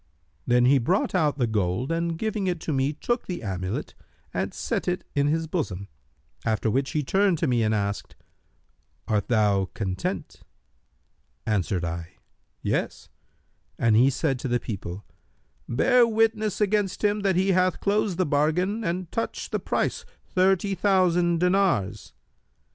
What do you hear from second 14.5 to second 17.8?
people, 'Bear witness against him that he hath